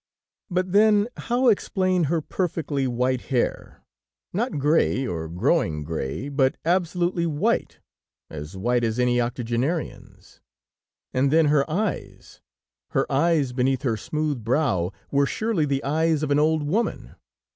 But 0.49 0.71
then, 0.71 1.09
how 1.15 1.47
explain 1.49 2.05
her 2.05 2.21
perfectly 2.23 2.87
white 2.87 3.25
hair, 3.29 3.83
not 4.33 4.57
gray 4.57 5.05
or 5.05 5.29
growing 5.29 5.83
gray, 5.83 6.27
but 6.27 6.57
absolutely 6.65 7.27
white, 7.27 7.81
as 8.27 8.57
white 8.57 8.83
as 8.83 8.97
any 8.97 9.21
octogenarian's? 9.21 10.41
And 11.13 11.29
then 11.31 11.49
her 11.53 11.69
eyes, 11.69 12.41
her 12.93 13.05
eyes 13.11 13.53
beneath 13.53 13.83
her 13.83 13.95
smooth 13.95 14.43
brow, 14.43 14.91
were 15.11 15.27
surely 15.27 15.67
the 15.67 15.83
eyes 15.83 16.23
of 16.23 16.31
an 16.31 16.39
old 16.39 16.63
woman? 16.63 17.13